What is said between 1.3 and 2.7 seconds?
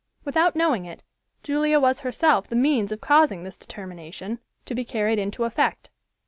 Julia was herself the